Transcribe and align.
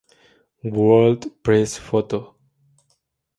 World 0.63 1.43
Press 1.43 1.77
Photo. 1.77 2.35